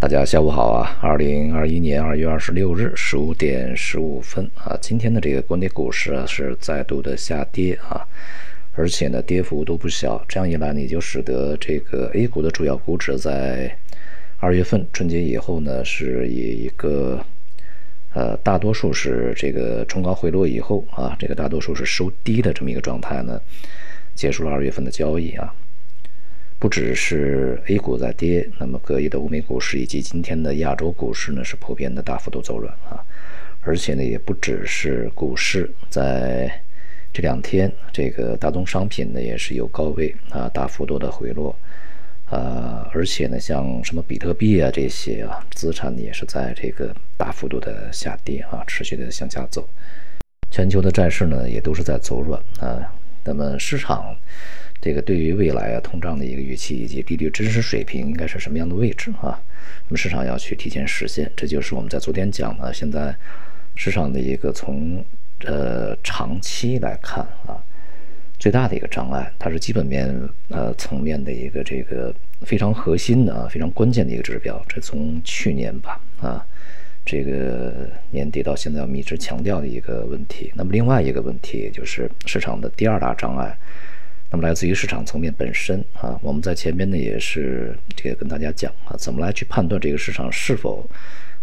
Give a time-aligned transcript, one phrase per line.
[0.00, 0.96] 大家下午好啊！
[1.02, 8.00] 二零二一年二月二十六日十五点十五分啊，今天的这个国内股市啊是再度的下跌啊，
[8.72, 10.24] 而且呢跌幅都不小。
[10.26, 13.76] 这样一来，呢，就使得这个 A 股的主要股指在
[14.38, 17.22] 二月份春节以后呢，是以一个
[18.14, 23.38] 呃大多数是这个冲高回落以后啊，这个大多数是收低的这么一个状态呢，
[24.14, 25.54] 结束了二月份的交易啊。
[26.60, 33.00] 不只是 A 股在跌，那么各异的欧美股市以及今天的亚洲股市呢，是普遍的大幅度走软啊。
[33.62, 36.52] 而且呢，也不只是股市，在
[37.14, 41.56] 这两天，这个大宗商品呢也是有高位啊大幅度的回落
[42.26, 42.86] 啊。
[42.92, 49.66] 而且呢，像什么比特币啊这些啊资产呢也是在这个大幅度的下跌啊，持续的向下走。
[50.50, 52.92] 全球的债市呢也都是在走软啊。
[53.24, 54.14] 那么市场。
[54.80, 59.38] 这个对于未来啊通胀的一个预期以及利率真实水平应该是什么样的位置啊？
[59.88, 63.14] 那么市场要去提前实现，这就是我们在昨天讲的，现在
[63.74, 65.04] 市场的一个从
[65.44, 67.60] 呃长期来看啊
[68.38, 70.08] 最大的一个障碍，它是基本面
[70.48, 74.64] 呃层面的一个这个非常核心的啊非常关键的一个指标。
[74.66, 76.42] 这从去年吧啊
[77.04, 80.50] 这个年底到现在，我们一直强调的一个问题。
[80.54, 83.54] 那么另外一个问题就是市场的第二大障碍。
[84.30, 90.88] 那么来自于市场层面本身啊，我们在前面呢也是这个跟大家讲啊，怎么来去判断这个市场是否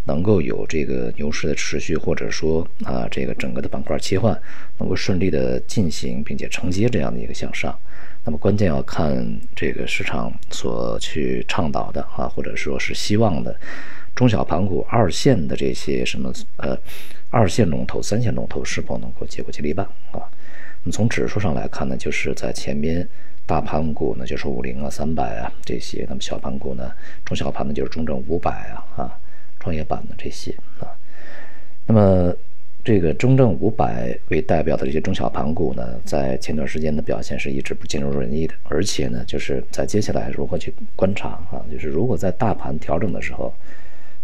[0.06, 4.40] 能够有这个牛市的持续，或者说啊这个整个的板块切换
[4.78, 7.78] 能够顺利的进行，并且承接这样的一个向上。
[8.24, 13.54] 那么关键要看这个市场所去倡导的啊，或者说是希望的
[14.16, 16.78] 中小盘股二线的这些什么呃
[17.30, 20.24] 二线龙头、三线龙头是否能够接过接力棒啊？
[20.92, 23.08] 从指数上来看呢，就是在前面
[23.46, 26.92] 大盘股呢，就是五零啊、三百啊这些；那么小盘股呢，
[27.24, 29.20] 中小盘呢就是中证五百啊、啊
[29.60, 30.88] 创业板的这些啊。
[31.86, 32.34] 那么
[32.84, 41.64] 这个中证五百为代表的这些中小盘股呢，在前段时间的表现是一直不尽如人意的，而且呢，就是在接下来如何去观察啊？
[41.72, 43.54] 就是如果在大盘调整的时候，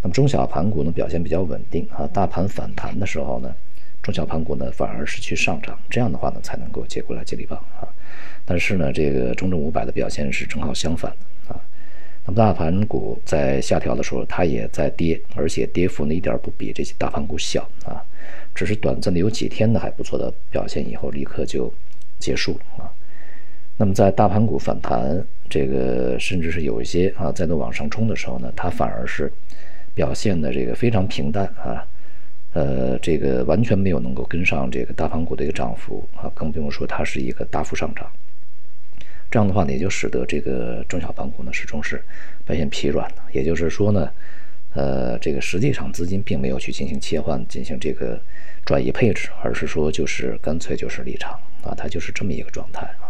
[0.01, 3.53] 那么中小盘股呢表现比较稳定啊，大盘反弹的时候呢？
[4.03, 7.87] 中小盘股呢，反而是去上涨，这样的话呢，才能够接过来接力棒啊。
[8.45, 11.59] 但是呢，这个中证五百的表现是正好相反的啊。
[12.25, 18.03] 那么大盘股在下调的时候，它也在跌，而且跌幅呢一点不比这些大盘股小啊。
[18.53, 21.73] 只是短暂的有几天呢还不错的表现，以后立刻就
[22.19, 22.91] 结束了啊。
[23.77, 29.31] 那么在大盘股反弹，这个甚至是有一些啊再度往上冲的时候呢，它反而是
[29.95, 31.87] 表现的这个非常平淡啊。
[32.53, 38.07] 呃，这个完全没有能够跟上这个大盘股的一个涨幅啊，更不用说它是一个大幅上涨。
[39.31, 41.99] 这样的话呢，也就使得这个中小盘股呢始终是
[42.45, 43.23] 表现疲软的。
[43.31, 44.07] 也就是说呢，
[44.75, 48.21] 呃，这个实际上资金并没有去进行切换、进行这个
[48.63, 51.31] 转移配置，而是说就是干脆就是离场
[51.63, 53.09] 啊，它就是这么一个状态啊。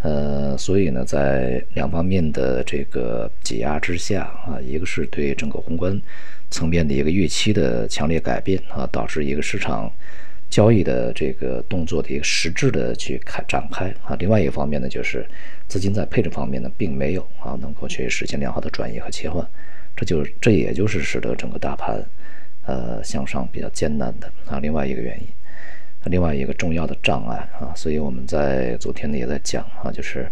[0.00, 5.96] 呃，所以呢，在两方面的这个挤压之下啊，一个是对整个宏观。
[6.52, 9.90] 层面的一个预期的强烈改变啊，导致一个市场
[10.50, 14.14] 交易的这个动作的一个实质的去开展开啊。
[14.20, 15.26] 另外一个方面呢，就是
[15.66, 19.44] 资金在配置方面呢，并没有啊能够去实现良好的转移和切换，
[19.96, 22.04] 这就这也就是使得整个大盘
[22.66, 25.26] 呃向上比较艰难的啊另外一个原因，
[26.04, 27.72] 另外一个重要的障碍啊。
[27.74, 30.30] 所以我们在昨天呢也在讲啊，就是。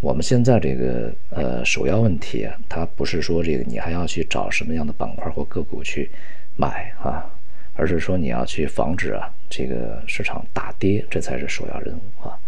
[0.00, 6.08] 我们现在这个呃首要问题啊，它不是说这个你还要去找什么样的板块或个股去
[6.56, 7.26] 买啊，
[7.74, 12.38] 而是说你要去防止啊这个市场大跌，这才是首要任务啊。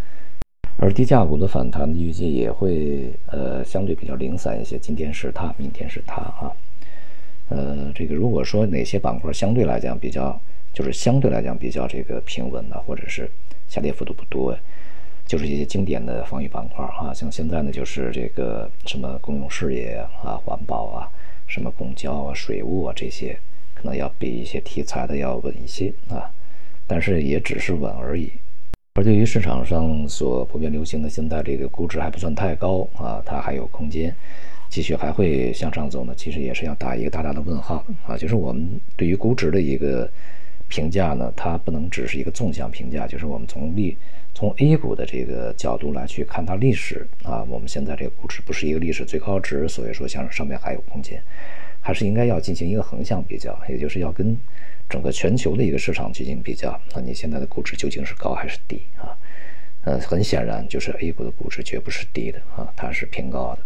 [0.77, 6.51] 而低价股的反弹预计也会呃相对比较零散一些，今天是它，明天是它啊。
[7.49, 10.39] 呃，这个如果说哪些板块相对来讲比较，
[10.73, 13.29] 就是相对来讲比较这个平稳的，或者是
[13.67, 14.57] 下跌幅度不多。
[15.25, 21.07] 就是一些经典的防御板块啊，像现在呢，就是这个什么公用事业啊、环保啊、
[21.47, 23.37] 什么公交啊、水务啊这些，
[23.73, 26.29] 可能要比一些题材的要稳一些啊，
[26.85, 28.31] 但是也只是稳而已。
[28.95, 34.13] 而对于市场上所普遍流行的现在这个估值还不算太高啊，它还有空间
[34.69, 38.17] 继续还会向上走呢，其实也是要打一个大大的问号啊。
[38.17, 40.11] 就是我们对于估值的一个
[40.71, 43.97] 评价呢，它不能只是一个纵向评价，就是我们从历。
[44.33, 51.21] 从 A 股的这个角度来去看它历史啊，我们现在这个估值不是一个历史最高值，所以说像上面还有空间，
[51.81, 54.35] 还是应该要进行一个横向比较，也就是要跟
[54.87, 56.79] 整个全球的一个市场进行比较。
[56.95, 59.11] 那你现在的估值究竟是高还是低啊？
[59.83, 63.59] 呃，很显然就是 A 股的估值绝不是低的啊，它是偏高的。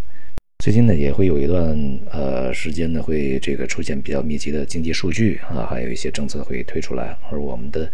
[0.65, 1.77] 最近呢，也会有一段
[2.09, 7.87] 呃时间呢，会这个出现比较密集的经济数据啊，还有一些政策会推出来，而我们的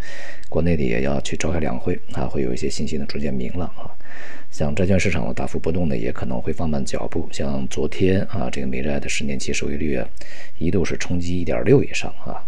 [0.48, 3.92] 国内的也要去召开两会啊，会有一些信息呢逐渐明朗啊。
[4.50, 7.28] 像债券市场的大幅波动呢，也可能会放慢脚步。
[7.30, 10.08] 像昨天啊，这个美债的十年期收益率啊，
[10.56, 12.40] 一度是冲击一点六以上啊，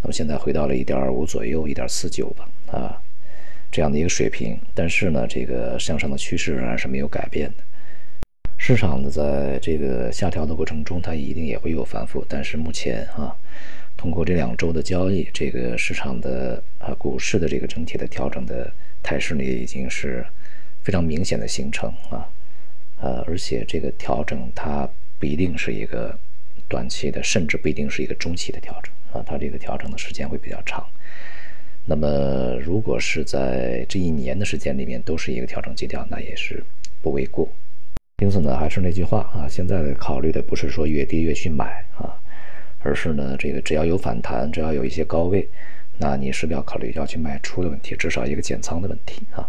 [0.00, 3.02] 那么现在回到了一点五左右，一点四九吧啊，
[3.72, 4.56] 这样的一个水平。
[4.74, 7.64] 但是呢，这个向上的趋势仍然是没有改变的。
[8.64, 12.24] 市场呢，在这个下调的过程中，它一定也会有反复。
[12.28, 13.36] 但是目前啊，
[13.96, 18.72] 通过这两周的交易，这个市场的啊股市的这个整体的调整的
[19.02, 20.24] 态势呢，已经是
[20.84, 22.24] 非常明显的形成啊，
[23.00, 24.88] 呃，而且这个调整它
[25.18, 26.16] 不一定是一个
[26.68, 30.86] 短期的，甚至不一定是一个中期的调整啊，它这个调整的时间会比较长。
[31.84, 36.62] 那么，如果是在这一年的时间里面都是一个调整基调，那也是
[37.02, 37.48] 不为过。
[38.22, 42.14] 因此呢，还是那句话啊，现在考虑的不是说越跌越去买啊，
[42.78, 45.48] 而是呢，这个只要有反弹，只要有一些高位，
[45.98, 49.48] 那你是不是要考虑要去卖出的问题，至少一个减仓的问题啊。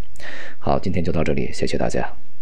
[0.58, 2.12] 好，今天就到这里，谢谢大家。